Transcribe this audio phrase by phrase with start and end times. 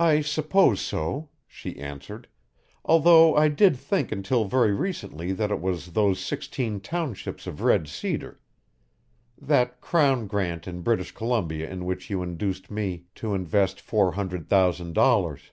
[0.00, 2.26] "I suppose so," she answered,
[2.84, 7.86] "although I did think until very recently that it was those sixteen townships of red
[7.86, 8.40] cedar
[9.40, 14.48] that crown grant in British Columbia in which you induced me to invest four hundred
[14.48, 15.52] thousand dollars.